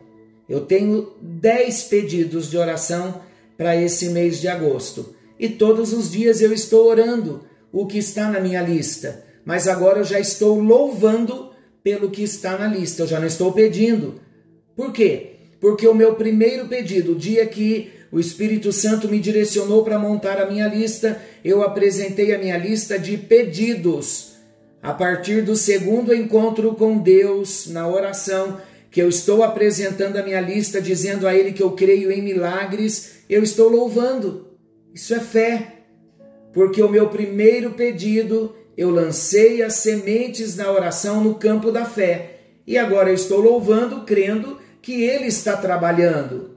Eu 0.47 0.61
tenho 0.61 1.13
10 1.19 1.83
pedidos 1.85 2.47
de 2.47 2.59
oração 2.59 3.21
para 3.57 3.75
esse 3.75 4.09
mês 4.09 4.39
de 4.39 4.47
agosto. 4.47 5.15
E 5.39 5.49
todos 5.49 5.93
os 5.93 6.11
dias 6.11 6.41
eu 6.41 6.53
estou 6.53 6.87
orando 6.87 7.46
o 7.71 7.85
que 7.85 7.97
está 7.97 8.29
na 8.29 8.39
minha 8.39 8.61
lista. 8.61 9.23
Mas 9.45 9.67
agora 9.67 9.99
eu 9.99 10.03
já 10.03 10.19
estou 10.19 10.59
louvando 10.59 11.51
pelo 11.83 12.09
que 12.09 12.23
está 12.23 12.57
na 12.57 12.67
lista. 12.67 13.03
Eu 13.03 13.07
já 13.07 13.19
não 13.19 13.27
estou 13.27 13.51
pedindo. 13.53 14.19
Por 14.75 14.91
quê? 14.91 15.37
Porque 15.59 15.87
o 15.87 15.95
meu 15.95 16.15
primeiro 16.15 16.67
pedido, 16.67 17.13
o 17.13 17.17
dia 17.17 17.45
que 17.45 17.91
o 18.11 18.19
Espírito 18.19 18.71
Santo 18.71 19.07
me 19.07 19.19
direcionou 19.19 19.83
para 19.83 19.99
montar 19.99 20.39
a 20.39 20.49
minha 20.49 20.67
lista, 20.67 21.21
eu 21.43 21.61
apresentei 21.61 22.33
a 22.33 22.37
minha 22.37 22.57
lista 22.57 22.97
de 22.97 23.17
pedidos 23.17 24.33
a 24.81 24.93
partir 24.93 25.41
do 25.41 25.55
segundo 25.55 26.13
encontro 26.13 26.73
com 26.75 26.97
Deus 26.97 27.67
na 27.67 27.87
oração, 27.87 28.61
que 28.91 29.01
eu 29.01 29.09
estou 29.09 29.43
apresentando 29.43 30.17
a 30.17 30.23
minha 30.23 30.39
lista, 30.39 30.81
dizendo 30.81 31.27
a 31.27 31.35
Ele 31.35 31.51
que 31.51 31.61
eu 31.61 31.71
creio 31.71 32.11
em 32.11 32.21
milagres, 32.21 33.23
eu 33.29 33.43
estou 33.43 33.69
louvando. 33.69 34.47
Isso 34.93 35.13
é 35.13 35.19
fé, 35.19 35.76
porque 36.57 36.81
o 36.81 36.89
meu 36.89 37.07
primeiro 37.07 37.73
pedido, 37.73 38.55
eu 38.75 38.89
lancei 38.89 39.61
as 39.61 39.75
sementes 39.75 40.55
na 40.55 40.71
oração 40.71 41.23
no 41.23 41.35
campo 41.35 41.71
da 41.71 41.85
fé, 41.85 42.39
e 42.65 42.79
agora 42.79 43.09
eu 43.09 43.13
estou 43.13 43.39
louvando, 43.39 44.01
crendo 44.05 44.57
que 44.81 45.03
Ele 45.03 45.27
está 45.27 45.55
trabalhando. 45.55 46.55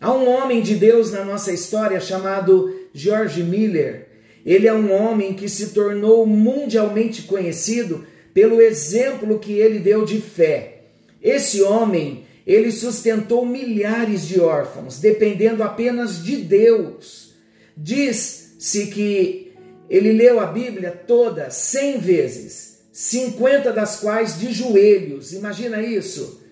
Há 0.00 0.14
um 0.14 0.26
homem 0.26 0.62
de 0.62 0.76
Deus 0.76 1.12
na 1.12 1.26
nossa 1.26 1.52
história 1.52 2.00
chamado 2.00 2.74
George 2.94 3.42
Miller, 3.42 4.08
ele 4.46 4.66
é 4.66 4.72
um 4.72 4.90
homem 4.90 5.34
que 5.34 5.46
se 5.46 5.74
tornou 5.74 6.24
mundialmente 6.24 7.24
conhecido 7.24 8.06
pelo 8.32 8.62
exemplo 8.62 9.38
que 9.38 9.52
ele 9.52 9.78
deu 9.78 10.06
de 10.06 10.22
fé. 10.22 10.84
Esse 11.20 11.60
homem, 11.60 12.24
ele 12.46 12.72
sustentou 12.72 13.44
milhares 13.44 14.26
de 14.26 14.40
órfãos, 14.40 14.98
dependendo 15.00 15.62
apenas 15.62 16.24
de 16.24 16.36
Deus. 16.36 17.34
Diz-se 18.56 18.86
que 18.86 19.54
ele 19.88 20.12
leu 20.12 20.40
a 20.40 20.46
Bíblia 20.46 20.90
toda 20.90 21.50
cem 21.50 21.98
vezes, 21.98 22.80
cinquenta 22.92 23.72
das 23.72 24.00
quais 24.00 24.38
de 24.38 24.52
joelhos. 24.52 25.32
Imagina 25.32 25.82
isso. 25.82 26.42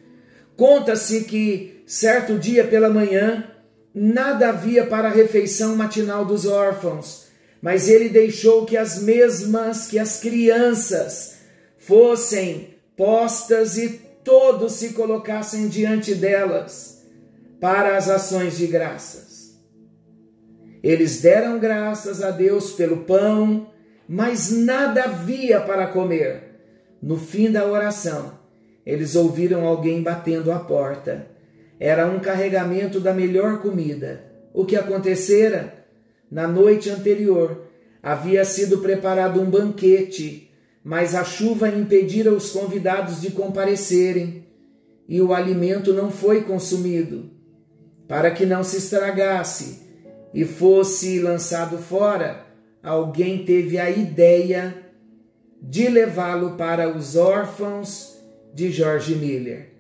Conta-se 0.57 1.25
que 1.25 1.83
certo 1.87 2.39
dia 2.39 2.65
pela 2.65 2.89
manhã 2.89 3.51
nada 3.95 4.49
havia 4.49 4.87
para 4.87 5.09
a 5.09 5.13
refeição 5.13 5.77
matinal 5.77 6.25
dos 6.25 6.47
órfãos 6.47 7.25
mas 7.65 7.89
ele 7.89 8.11
deixou 8.11 8.67
que 8.67 8.77
as 8.77 8.99
mesmas 8.99 9.87
que 9.87 9.99
as 9.99 10.21
crianças 10.21 11.37
fossem 11.79 12.75
postas 12.95 13.79
e 13.79 13.89
todos 14.23 14.75
se 14.75 14.91
colocassem 14.91 15.67
diante 15.67 16.15
delas 16.15 17.07
para 17.59 17.97
as 17.97 18.11
ações 18.11 18.59
de 18.59 18.67
graças. 18.67 19.24
Eles 20.85 21.23
deram 21.23 21.59
graças 21.59 22.23
a 22.23 22.31
Deus 22.31 22.73
pelo 22.73 22.99
pão, 23.05 23.69
mas 24.07 24.51
nada 24.51 25.05
havia 25.05 25.59
para 25.59 25.87
comer. 25.87 26.43
No 27.01 27.17
fim 27.17 27.51
da 27.51 27.65
oração, 27.65 28.39
eles 28.85 29.17
ouviram 29.17 29.67
alguém 29.67 30.03
batendo 30.03 30.53
à 30.53 30.59
porta. 30.59 31.27
Era 31.81 32.07
um 32.07 32.21
carregamento 32.21 33.01
da 33.01 33.15
melhor 33.15 33.63
comida. 33.63 34.27
O 34.53 34.67
que 34.67 34.77
acontecera? 34.77 35.73
Na 36.31 36.47
noite 36.47 36.91
anterior, 36.91 37.63
havia 38.03 38.45
sido 38.45 38.81
preparado 38.81 39.41
um 39.41 39.47
banquete, 39.47 40.51
mas 40.85 41.15
a 41.15 41.25
chuva 41.25 41.67
impedira 41.67 42.31
os 42.31 42.51
convidados 42.51 43.23
de 43.23 43.31
comparecerem. 43.31 44.45
e 45.09 45.21
o 45.21 45.33
alimento 45.33 45.95
não 45.95 46.11
foi 46.11 46.43
consumido, 46.43 47.31
para 48.09 48.31
que 48.31 48.47
não 48.47 48.63
se 48.63 48.79
estragasse 48.79 49.84
e 50.35 50.45
fosse 50.45 51.21
lançado 51.21 51.79
fora, 51.79 52.45
alguém 52.83 53.45
teve 53.45 53.79
a 53.79 53.89
ideia 53.89 54.83
de 55.63 55.89
levá-lo 55.89 56.57
para 56.57 56.95
os 56.95 57.15
órfãos 57.15 58.19
de 58.53 58.71
George 58.71 59.15
Miller. 59.15 59.71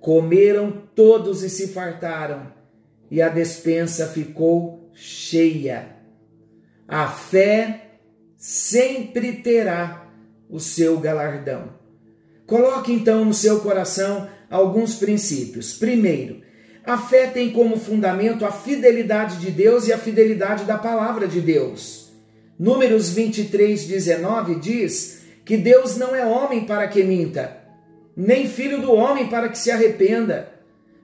Comeram 0.00 0.82
todos 0.94 1.44
e 1.44 1.48
se 1.48 1.68
fartaram, 1.68 2.52
e 3.08 3.22
a 3.22 3.28
despensa 3.28 4.08
ficou 4.08 4.90
cheia. 4.92 5.96
A 6.88 7.06
fé 7.06 7.92
sempre 8.36 9.34
terá 9.34 10.10
o 10.50 10.58
seu 10.58 10.98
galardão. 10.98 11.80
Coloque 12.44 12.92
então 12.92 13.24
no 13.24 13.32
seu 13.32 13.60
coração 13.60 14.28
alguns 14.50 14.96
princípios. 14.96 15.72
Primeiro, 15.74 16.41
a 16.84 16.98
fé 16.98 17.28
tem 17.28 17.52
como 17.52 17.76
fundamento 17.76 18.44
a 18.44 18.50
fidelidade 18.50 19.38
de 19.38 19.50
Deus 19.50 19.86
e 19.86 19.92
a 19.92 19.98
fidelidade 19.98 20.64
da 20.64 20.76
palavra 20.76 21.28
de 21.28 21.40
Deus. 21.40 22.12
Números 22.58 23.10
23, 23.10 23.84
19 23.84 24.56
diz 24.56 25.22
que 25.44 25.56
Deus 25.56 25.96
não 25.96 26.14
é 26.14 26.24
homem 26.26 26.64
para 26.64 26.88
que 26.88 27.02
minta, 27.02 27.56
nem 28.16 28.48
filho 28.48 28.80
do 28.80 28.92
homem 28.92 29.28
para 29.28 29.48
que 29.48 29.58
se 29.58 29.70
arrependa. 29.70 30.52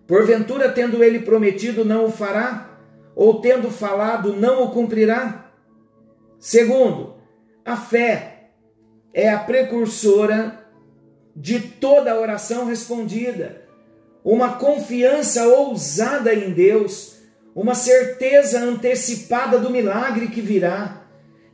Porventura, 0.06 0.70
tendo 0.70 1.02
ele 1.02 1.20
prometido, 1.20 1.85
não 1.85 2.06
o 2.06 2.11
fará? 2.11 2.78
Ou 3.14 3.40
tendo 3.40 3.70
falado, 3.70 4.35
não 4.35 4.64
o 4.64 4.70
cumprirá? 4.70 5.52
Segundo, 6.38 7.16
a 7.64 7.76
fé 7.76 8.50
é 9.12 9.28
a 9.28 9.38
precursora 9.38 10.64
de 11.35 11.61
toda 11.61 12.18
oração 12.18 12.66
respondida, 12.66 13.67
uma 14.25 14.54
confiança 14.56 15.46
ousada 15.46 16.34
em 16.34 16.50
Deus, 16.50 17.16
uma 17.54 17.75
certeza 17.75 18.60
antecipada 18.60 19.58
do 19.58 19.70
milagre 19.70 20.28
que 20.28 20.40
virá. 20.40 21.02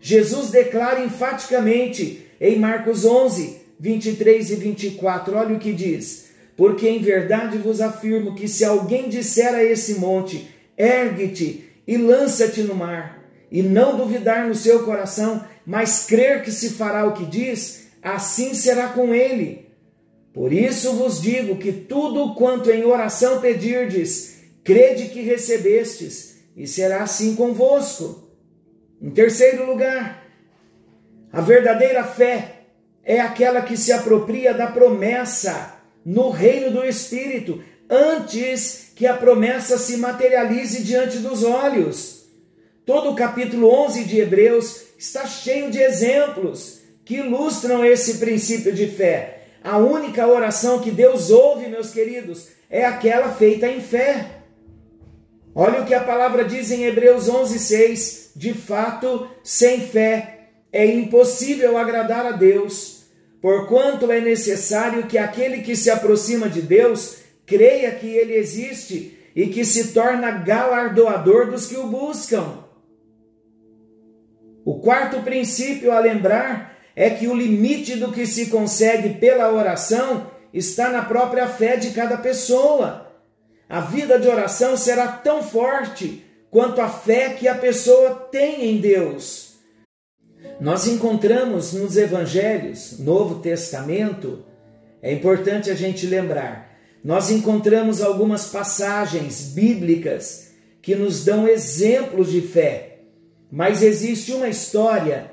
Jesus 0.01 0.51
declara 0.51 1.05
enfaticamente 1.05 2.27
em 2.41 2.59
Marcos 2.59 3.05
11, 3.05 3.63
23 3.79 4.51
e 4.51 4.55
24, 4.57 5.37
olha 5.37 5.57
o 5.57 5.59
que 5.59 5.73
diz: 5.73 6.31
Porque 6.57 6.89
em 6.89 7.01
verdade 7.01 7.59
vos 7.59 7.81
afirmo 7.81 8.35
que 8.35 8.49
se 8.49 8.65
alguém 8.65 9.09
disser 9.09 9.55
a 9.55 9.63
esse 9.63 9.95
monte, 9.95 10.49
ergue-te 10.77 11.71
e 11.87 11.97
lança-te 11.97 12.63
no 12.63 12.75
mar, 12.75 13.23
e 13.51 13.63
não 13.63 13.97
duvidar 13.97 14.47
no 14.47 14.55
seu 14.55 14.85
coração, 14.85 15.45
mas 15.67 16.05
crer 16.07 16.43
que 16.43 16.51
se 16.51 16.71
fará 16.71 17.07
o 17.07 17.13
que 17.13 17.25
diz, 17.25 17.89
assim 18.03 18.55
será 18.55 18.89
com 18.89 19.15
ele. 19.15 19.64
Por 20.35 20.53
isso 20.53 20.95
vos 20.95 21.23
digo 21.23 21.57
que 21.57 21.73
tudo 21.73 22.35
quanto 22.35 22.69
em 22.69 22.85
oração 22.85 23.41
pedirdes, 23.41 24.41
crede 24.65 25.07
que 25.09 25.23
recebestes, 25.23 26.41
e 26.57 26.67
será 26.67 27.05
assim 27.05 27.37
convosco. 27.37 28.29
Em 29.01 29.11
terceiro 29.11 29.65
lugar, 29.65 30.27
a 31.33 31.41
verdadeira 31.41 32.03
fé 32.03 32.63
é 33.05 33.21
aquela 33.21 33.63
que 33.63 33.77
se 33.77 33.93
apropria 33.93 34.53
da 34.53 34.67
promessa 34.67 35.77
no 36.05 36.31
reino 36.31 36.73
do 36.73 36.85
Espírito, 36.85 37.63
antes 37.89 38.91
que 38.97 39.07
a 39.07 39.15
promessa 39.15 39.79
se 39.79 39.97
materialize 39.99 40.83
diante 40.83 41.19
dos 41.19 41.45
olhos. 41.45 42.25
Todo 42.85 43.11
o 43.11 43.15
capítulo 43.15 43.69
11 43.69 44.05
de 44.05 44.19
Hebreus 44.19 44.83
está 44.99 45.27
cheio 45.27 45.71
de 45.71 45.79
exemplos 45.79 46.81
que 47.05 47.17
ilustram 47.17 47.85
esse 47.85 48.19
princípio 48.19 48.73
de 48.73 48.89
fé. 48.89 49.34
A 49.65 49.79
única 49.79 50.27
oração 50.27 50.79
que 50.79 50.91
Deus 50.91 51.31
ouve, 51.31 51.69
meus 51.69 51.91
queridos, 51.91 52.49
é 52.69 52.85
aquela 52.85 53.31
feita 53.33 53.67
em 53.67 53.81
fé. 53.81 54.43
Olha 55.55 55.81
o 55.81 55.87
que 55.87 55.95
a 55.95 56.05
palavra 56.05 56.45
diz 56.45 56.71
em 56.71 56.85
Hebreus 56.85 57.31
11:6. 57.31 58.33
De 58.37 58.53
fato, 58.53 59.27
sem 59.43 59.81
fé 59.81 60.51
é 60.71 60.85
impossível 60.85 61.79
agradar 61.79 62.27
a 62.27 62.33
Deus, 62.33 63.05
porquanto 63.41 64.13
é 64.13 64.21
necessário 64.21 65.07
que 65.07 65.17
aquele 65.17 65.63
que 65.63 65.75
se 65.75 65.89
aproxima 65.89 66.47
de 66.47 66.61
Deus 66.61 67.19
creia 67.47 67.91
que 67.93 68.09
ele 68.09 68.35
existe 68.35 69.19
e 69.35 69.47
que 69.47 69.65
se 69.65 69.95
torna 69.95 70.31
galardoador 70.31 71.51
dos 71.51 71.67
que 71.67 71.77
o 71.77 71.87
buscam. 71.87 72.65
O 74.63 74.81
quarto 74.81 75.23
princípio 75.23 75.91
a 75.91 76.01
lembrar 76.01 76.74
é 76.97 77.11
que 77.11 77.27
o 77.27 77.35
limite 77.35 77.97
do 77.97 78.13
que 78.13 78.27
se 78.27 78.47
consegue 78.47 79.15
pela 79.19 79.53
oração 79.53 80.31
está 80.53 80.91
na 80.91 81.03
própria 81.03 81.49
fé 81.49 81.77
de 81.77 81.91
cada 81.91 82.17
pessoa. 82.17 83.13
A 83.69 83.81
vida 83.81 84.19
de 84.19 84.29
oração 84.29 84.77
será 84.77 85.09
tão 85.09 85.43
forte 85.43 86.25
quanto 86.51 86.81
a 86.81 86.89
fé 86.89 87.31
que 87.31 87.49
a 87.49 87.55
pessoa 87.55 88.15
tem 88.31 88.71
em 88.71 88.81
Deus. 88.81 89.55
Nós 90.61 90.87
encontramos 90.87 91.73
nos 91.73 91.97
evangelhos, 91.97 92.99
Novo 93.01 93.41
Testamento, 93.41 94.45
é 95.03 95.13
importante 95.13 95.69
a 95.71 95.75
gente 95.75 96.07
lembrar, 96.07 96.73
nós 97.03 97.31
encontramos 97.31 98.01
algumas 98.01 98.47
passagens 98.47 99.53
bíblicas 99.53 100.53
que 100.81 100.95
nos 100.95 101.25
dão 101.25 101.47
exemplos 101.47 102.31
de 102.31 102.41
fé. 102.41 103.01
Mas 103.51 103.83
existe 103.83 104.33
uma 104.33 104.49
história 104.49 105.31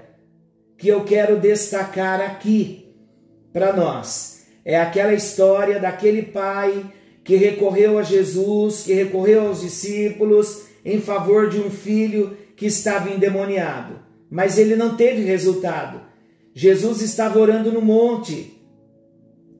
que 0.81 0.87
eu 0.87 1.03
quero 1.03 1.39
destacar 1.39 2.19
aqui 2.19 2.87
para 3.53 3.71
nós. 3.71 4.47
É 4.65 4.79
aquela 4.79 5.13
história 5.13 5.79
daquele 5.79 6.23
pai 6.23 6.83
que 7.23 7.35
recorreu 7.35 7.99
a 7.99 8.03
Jesus, 8.03 8.81
que 8.81 8.91
recorreu 8.91 9.47
aos 9.47 9.61
discípulos 9.61 10.63
em 10.83 10.99
favor 10.99 11.47
de 11.51 11.59
um 11.59 11.69
filho 11.69 12.35
que 12.55 12.65
estava 12.65 13.11
endemoniado, 13.11 13.99
mas 14.27 14.57
ele 14.57 14.75
não 14.75 14.97
teve 14.97 15.21
resultado. 15.21 16.01
Jesus 16.51 16.99
estava 17.03 17.37
orando 17.37 17.71
no 17.71 17.81
monte. 17.81 18.59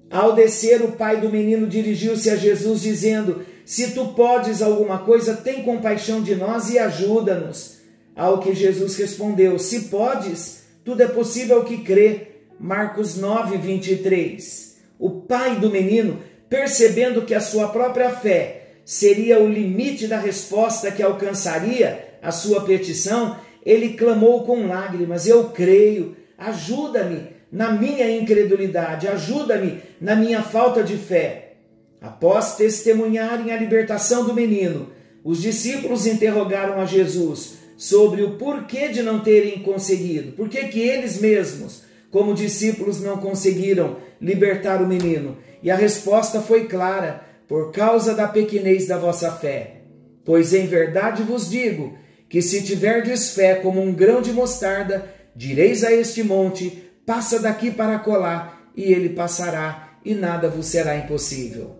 Ao 0.10 0.34
descer, 0.34 0.82
o 0.82 0.94
pai 0.94 1.22
do 1.22 1.30
menino 1.30 1.68
dirigiu-se 1.68 2.32
a 2.32 2.36
Jesus, 2.36 2.82
dizendo: 2.82 3.46
Se 3.64 3.92
tu 3.92 4.08
podes 4.08 4.60
alguma 4.60 4.98
coisa, 4.98 5.36
tem 5.36 5.62
compaixão 5.62 6.24
de 6.24 6.34
nós 6.34 6.72
e 6.72 6.80
ajuda-nos. 6.80 7.78
Ao 8.16 8.40
que 8.40 8.56
Jesus 8.56 8.96
respondeu: 8.96 9.60
Se 9.60 9.82
podes, 9.82 10.61
tudo 10.84 11.04
é 11.04 11.08
possível 11.08 11.58
ao 11.58 11.65
que 11.65 11.78
crê. 11.80 12.28
Marcos 12.60 13.17
9, 13.17 13.58
23. 13.58 14.78
O 15.00 15.10
pai 15.22 15.56
do 15.60 15.70
menino, 15.70 16.20
percebendo 16.50 17.24
que 17.24 17.34
a 17.34 17.41
sua 17.41 17.70
própria 17.70 18.12
fé 18.12 18.62
seria 18.86 19.39
o 19.39 19.48
limite 19.48 20.08
da 20.08 20.20
resposta 20.20 20.91
que 20.91 21.02
alcançaria 21.02 22.17
a 22.22 22.32
sua 22.32 22.62
petição, 22.62 23.38
ele 23.65 23.94
clamou 23.94 24.44
com 24.44 24.67
lágrimas: 24.67 25.26
Eu 25.28 25.50
creio, 25.50 26.15
ajuda-me 26.38 27.28
na 27.52 27.72
minha 27.72 28.10
incredulidade, 28.10 29.08
ajuda-me 29.08 29.82
na 30.00 30.15
minha 30.15 30.41
falta 30.41 30.84
de 30.84 30.98
fé. 30.98 31.54
Após 32.00 32.56
testemunharem 32.56 33.52
a 33.52 33.58
libertação 33.58 34.26
do 34.26 34.34
menino, 34.34 34.89
os 35.24 35.41
discípulos 35.41 36.08
interrogaram 36.08 36.80
a 36.80 36.86
Jesus: 36.86 37.58
sobre 37.82 38.22
o 38.22 38.38
porquê 38.38 38.89
de 38.89 39.02
não 39.02 39.22
terem 39.22 39.63
conseguido, 39.63 40.34
por 40.34 40.48
que 40.48 40.80
eles 40.80 41.20
mesmos, 41.20 41.82
como 42.12 42.36
discípulos, 42.36 43.02
não 43.02 43.17
conseguiram 43.17 43.98
libertar 44.22 44.84
o 44.84 44.88
menino. 44.88 45.39
E 45.63 45.72
a 45.72 45.76
resposta 45.76 46.41
foi 46.41 46.67
clara: 46.67 47.26
por 47.48 47.72
causa 47.72 48.13
da 48.13 48.28
pequenez 48.28 48.86
da 48.86 49.00
vossa 49.00 49.32
fé. 49.32 49.82
Pois 50.24 50.54
em 50.54 50.67
verdade 50.67 51.24
vos 51.24 51.50
digo 51.50 51.98
que 52.30 52.39
se 52.39 52.62
tiverdes 52.62 53.32
fé 53.32 53.56
como 53.56 53.82
um 53.82 53.91
grão 53.91 54.22
de 54.22 54.32
mostarda, 54.32 55.12
direis 55.36 55.84
a 55.84 55.91
este 55.91 56.22
monte: 56.22 56.84
passa 57.04 57.39
daqui 57.39 57.72
para 57.72 57.98
colar, 57.98 58.72
e 58.78 58.94
ele 58.94 59.10
passará, 59.10 59.98
e 60.06 60.13
nada 60.13 60.50
vos 60.50 60.67
será 60.67 60.96
impossível. 60.98 61.76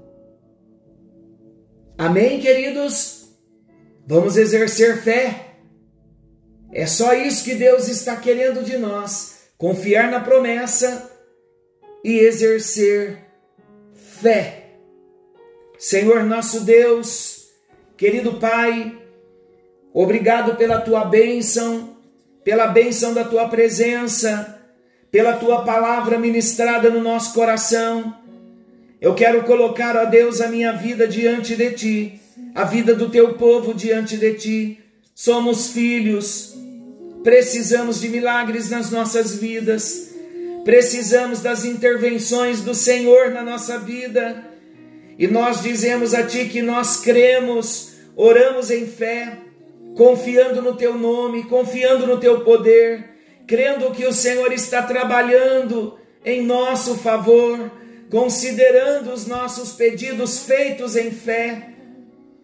Amém, 1.96 2.40
queridos? 2.40 3.28
Vamos 4.08 4.36
exercer 4.36 4.98
fé 5.04 5.51
é 6.74 6.86
só 6.86 7.14
isso 7.14 7.44
que 7.44 7.56
Deus 7.56 7.88
está 7.88 8.16
querendo 8.16 8.64
de 8.64 8.78
nós: 8.78 9.50
confiar 9.58 10.10
na 10.10 10.20
promessa 10.20 11.12
e 12.04 12.20
exercer 12.20 13.18
fé. 14.22 14.62
Senhor 15.78 16.24
nosso 16.24 16.62
Deus, 16.62 17.48
querido 17.98 18.34
Pai, 18.34 18.96
obrigado 19.94 20.56
pela 20.56 20.80
tua 20.80 21.06
bênção, 21.06 21.98
pela 22.44 22.68
bênção 22.68 23.14
da 23.14 23.24
tua 23.24 23.50
presença, 23.50 24.60
pela 25.12 25.34
tua 25.34 25.64
palavra 25.64 26.18
ministrada 26.18 26.90
no 26.90 27.02
nosso 27.02 27.34
coração. 27.34 28.16
Eu 29.02 29.16
quero 29.16 29.44
colocar, 29.44 29.98
ó 29.98 30.06
Deus, 30.06 30.40
a 30.40 30.48
minha 30.48 30.72
vida 30.72 31.08
diante 31.08 31.56
de 31.56 31.72
ti, 31.72 32.22
a 32.54 32.64
vida 32.64 32.94
do 32.94 33.10
teu 33.10 33.34
povo 33.34 33.74
diante 33.74 34.16
de 34.16 34.34
ti. 34.36 34.80
Somos 35.16 35.70
filhos, 35.70 36.51
Precisamos 37.24 38.02
de 38.02 38.10
milagres 38.10 38.70
nas 38.70 38.90
nossas 38.90 39.36
vidas. 39.36 40.12
Precisamos 40.64 41.42
das 41.42 41.66
intervenções 41.66 42.62
do 42.62 42.74
Senhor 42.74 43.32
na 43.32 43.44
nossa 43.44 43.78
vida. 43.80 44.46
E 45.18 45.28
nós 45.28 45.62
dizemos 45.62 46.14
a 46.14 46.24
Ti 46.24 46.46
que 46.46 46.62
nós 46.62 46.98
cremos, 46.98 47.94
oramos 48.16 48.72
em 48.72 48.88
fé, 48.88 49.38
confiando 49.96 50.62
no 50.62 50.76
Teu 50.76 50.96
nome, 50.96 51.44
confiando 51.44 52.08
no 52.08 52.20
Teu 52.20 52.42
poder, 52.42 53.10
crendo 53.46 53.92
que 53.92 54.06
o 54.06 54.14
Senhor 54.14 54.52
está 54.52 54.82
trabalhando 54.82 56.00
em 56.26 56.42
nosso 56.44 56.96
favor, 56.96 57.72
considerando 58.10 59.12
os 59.12 59.28
nossos 59.28 59.74
pedidos 59.74 60.40
feitos 60.40 60.96
em 60.96 61.12
fé. 61.12 61.71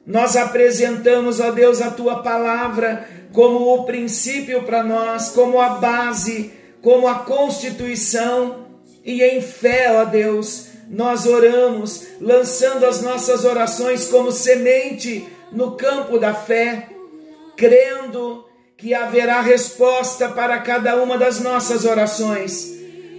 Nós 0.07 0.37
apresentamos, 0.37 1.41
ó 1.41 1.51
Deus, 1.51 1.81
a 1.81 1.91
Tua 1.91 2.23
palavra 2.23 3.05
como 3.33 3.73
o 3.73 3.83
princípio 3.83 4.63
para 4.63 4.81
nós, 4.81 5.29
como 5.29 5.59
a 5.59 5.69
base, 5.69 6.53
como 6.81 7.09
a 7.09 7.15
constituição, 7.15 8.65
e 9.03 9.21
em 9.21 9.41
fé, 9.41 9.91
ó 9.91 10.05
Deus, 10.05 10.67
nós 10.89 11.25
oramos, 11.25 12.07
lançando 12.21 12.85
as 12.85 13.01
nossas 13.01 13.43
orações 13.43 14.07
como 14.07 14.31
semente 14.31 15.27
no 15.51 15.75
campo 15.75 16.17
da 16.17 16.33
fé, 16.33 16.87
crendo 17.57 18.45
que 18.77 18.93
haverá 18.93 19.41
resposta 19.41 20.29
para 20.29 20.59
cada 20.59 20.95
uma 20.95 21.17
das 21.17 21.41
nossas 21.41 21.83
orações. 21.83 22.73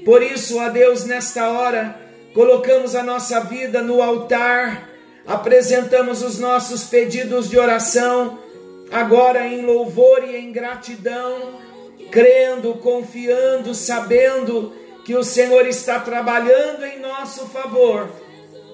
Por 0.05 0.23
isso, 0.23 0.59
ó 0.59 0.71
Deus, 0.71 1.05
nesta 1.05 1.51
hora, 1.51 2.01
colocamos 2.33 2.95
a 2.95 3.03
nossa 3.03 3.41
vida 3.41 3.83
no 3.83 4.01
altar, 4.03 4.89
apresentamos 5.29 6.23
os 6.23 6.39
nossos 6.39 6.85
pedidos 6.85 7.51
de 7.51 7.59
oração, 7.59 8.39
agora 8.91 9.47
em 9.47 9.61
louvor 9.61 10.25
e 10.25 10.35
em 10.35 10.51
gratidão, 10.51 11.61
crendo, 12.11 12.75
confiando, 12.77 13.75
sabendo 13.75 14.73
que 15.05 15.15
o 15.15 15.23
Senhor 15.23 15.67
está 15.67 16.01
trabalhando 16.01 16.85
em 16.85 16.99
nosso 16.99 17.47
favor 17.49 18.09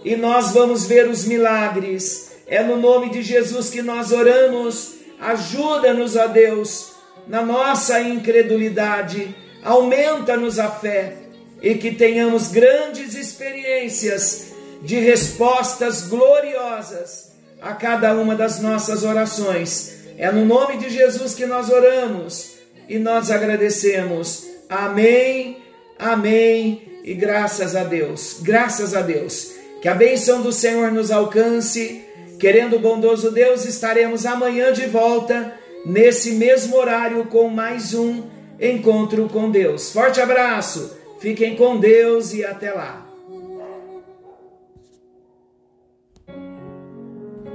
e 0.05 0.15
nós 0.15 0.53
vamos 0.53 0.87
ver 0.87 1.09
os 1.09 1.25
milagres. 1.25 2.33
É 2.47 2.63
no 2.63 2.77
nome 2.77 3.11
de 3.11 3.23
Jesus 3.23 3.69
que 3.69 3.83
nós 3.83 4.13
oramos. 4.13 4.95
Ajuda-nos, 5.19 6.15
ó 6.15 6.29
Deus, 6.29 6.93
na 7.27 7.43
nossa 7.43 8.01
incredulidade. 8.01 9.35
Aumenta-nos 9.65 10.59
a 10.61 10.71
fé 10.71 11.17
e 11.61 11.75
que 11.75 11.93
tenhamos 11.93 12.49
grandes 12.49 13.15
experiências 13.15 14.54
de 14.85 15.01
respostas 15.01 16.03
gloriosas 16.09 17.33
a 17.61 17.73
cada 17.73 18.15
uma 18.15 18.37
das 18.37 18.61
nossas 18.61 19.03
orações. 19.03 19.95
É 20.17 20.31
no 20.31 20.45
nome 20.45 20.77
de 20.77 20.91
Jesus 20.91 21.35
que 21.35 21.47
nós 21.47 21.71
oramos 21.71 22.53
e 22.89 22.99
nós 22.99 23.31
agradecemos. 23.31 24.47
Amém 24.69 25.65
Amém. 25.99 26.83
E 27.05 27.15
graças 27.15 27.77
a 27.77 27.85
Deus, 27.85 28.39
graças 28.43 28.95
a 28.95 29.03
Deus. 29.03 29.53
Que 29.81 29.89
a 29.89 29.95
bênção 29.95 30.43
do 30.43 30.53
Senhor 30.53 30.91
nos 30.91 31.11
alcance. 31.11 32.03
Querendo 32.39 32.77
o 32.77 32.81
bondoso 32.81 33.31
Deus, 33.31 33.65
estaremos 33.65 34.27
amanhã 34.27 34.73
de 34.73 34.87
volta, 34.87 35.55
nesse 35.87 36.33
mesmo 36.33 36.77
horário, 36.77 37.25
com 37.27 37.49
mais 37.49 37.95
um 37.95 38.25
encontro 38.61 39.29
com 39.29 39.51
Deus. 39.51 39.93
Forte 39.93 40.21
abraço, 40.21 40.97
fiquem 41.21 41.55
com 41.55 41.79
Deus 41.79 42.35
e 42.35 42.45
até 42.45 42.73
lá. 42.73 43.04